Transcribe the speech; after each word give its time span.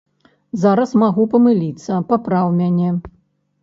Зараз 0.63 0.95
магу 1.03 1.27
памыліцца, 1.35 2.03
папраў 2.11 2.53
мяне. 2.61 2.89